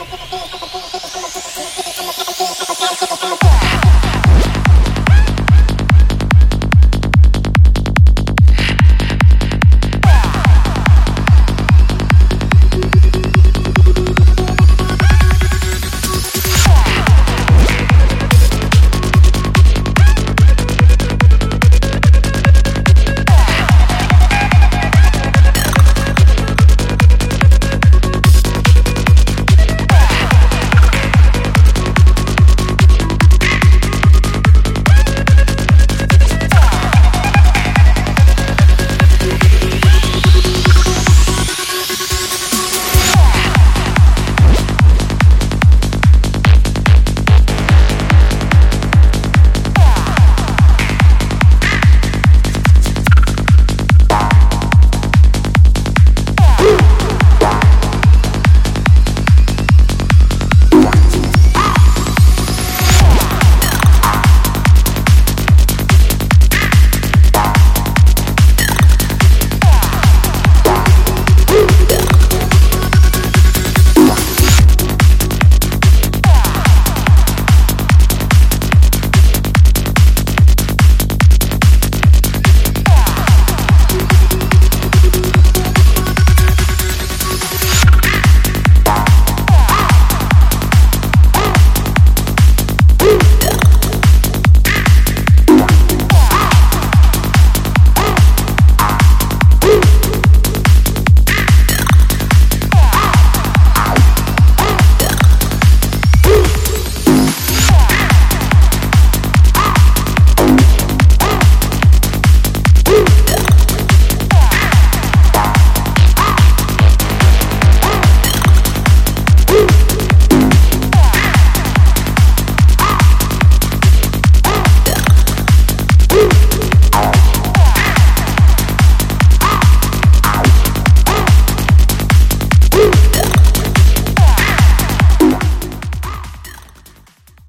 [0.00, 0.89] ということで、